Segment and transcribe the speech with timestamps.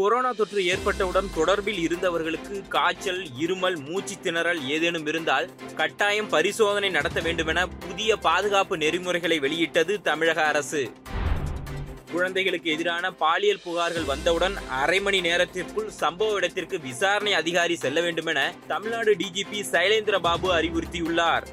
[0.00, 5.46] corona தொற்று ஏற்பட்டவுடன் தொடர்பில் இருந்தவர்களுக்கு காய்ச்சல் இருமல் மூச்சு திணறல் ஏதேனும் இருந்தால்
[5.76, 10.82] கட்டாயம் பரிசோதனை நடத்த வேண்டுமென புதிய பாதுகாப்பு நெறிமுறைகளை வெளியிட்டது தமிழக அரசு
[12.12, 19.12] குழந்தைகளுக்கு எதிரான பாலியல் புகார்கள் வந்தவுடன் அரை மணி நேரத்திற்குள் சம்பவ இடத்திற்கு விசாரணை அதிகாரி செல்ல வேண்டுமென தமிழ்நாடு
[19.16, 21.46] டிஜிபி சைலேந்திர பாபு அறிவுறுத்தியுள்ளார்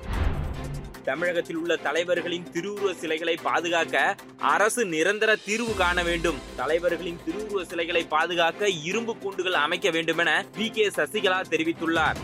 [1.08, 3.98] தமிழகத்தில் உள்ள தலைவர்களின் திருவுருவ சிலைகளை பாதுகாக்க
[4.50, 10.68] அரசு நிரந்தர தீர்வு காண வேண்டும் தலைவர்களின் திருவுருவ சிலைகளை பாதுகாக்க இரும்பு கூண்டுகள் அமைக்க வேண்டும் என பி
[10.70, 12.20] கே சசிகலா தெரிவித்துள்ளார்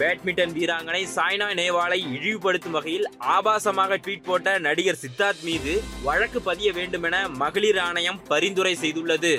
[0.00, 5.72] பேட்மிண்டன் வீராங்கனை சாய்னா நேவாலை இழிவுபடுத்தும் வகையில் ஆபாசமாக ட்வீட் போட்ட நடிகர் சித்தார்த் மீது
[6.02, 9.32] வழக்கு பதிய வேண்டும் என மகளிர் ஆணையம் பரிந்துரை செய்துள்ளது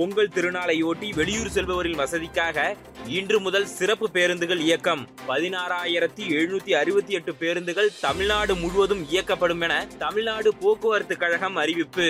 [0.00, 2.58] பொங்கல் திருநாளையொட்டி வெளியூர் செல்பவரின் வசதிக்காக
[3.12, 9.74] இன்று முதல் சிறப்பு பேருந்துகள் இயக்கம் பதினாறாயிரத்தி எழுநூத்தி அறுபத்தி எட்டு பேருந்துகள் தமிழ்நாடு முழுவதும் இயக்கப்படும் என
[9.98, 12.08] தமிழ்நாடு போக்குவரத்து கழகம் அறிவிப்பு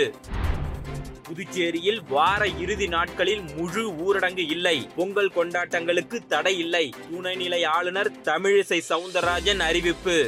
[1.26, 9.62] புதுச்சேரியில் வார இறுதி நாட்களில் முழு ஊரடங்கு இல்லை பொங்கல் கொண்டாட்டங்களுக்கு தடை இல்லை துணைநிலை ஆளுநர் தமிழிசை சவுந்தரராஜன்
[9.66, 10.18] அறிவிப்பு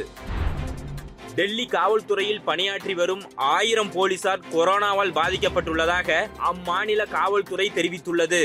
[1.33, 3.23] டெல்லி காவல்துறையில் பணியாற்றி வரும்
[3.49, 6.09] ஆயிரம் போலீசார் கொரோனாவால் பாதிக்கப்பட்டுள்ளதாக
[6.49, 8.41] அம்மாநில காவல்துறை தெரிவித்துள்ளது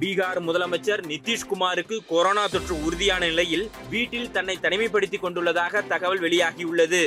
[0.00, 3.64] பீகார் முதலமைச்சர் நிதிஷ்குமாருக்கு கொரோனா தொற்று உறுதியான நிலையில்
[3.88, 7.02] வீட்டில் தன்னை தனிமைப்படுத்திக் கொண்டுள்ளதாக தகவல் வெளியாகியுள்ளது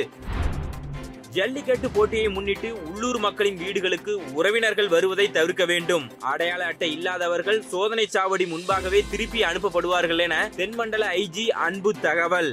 [1.30, 8.46] ஜல்லிக்கட்டு போட்டியை முன்னிட்டு உள்ளூர் மக்களின் வீடுகளுக்கு உறவினர்கள் வருவதை தவிர்க்க வேண்டும் அடையாள அட்டை இல்லாதவர்கள் சோதனை சாவடி
[8.46, 12.52] முன்பாகவே திருப்பி அனுப்பப்படுவார்கள் என தென்மண்டல ஐஜி அன்பு தகவல்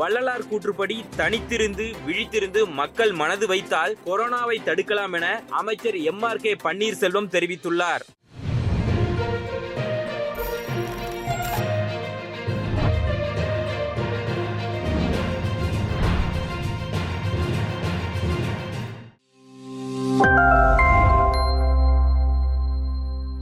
[0.00, 5.26] வள்ளலார் கூற்றுப்படி தனித்திருந்து விழித்திருந்து மக்கள் மனது வைத்தால் கொரோனாவை தடுக்கலாம் என
[5.54, 8.04] அமைச்சர் எம் ஆர் கே பன்னீர்செல்வம் தெரிவித்துள்ளார்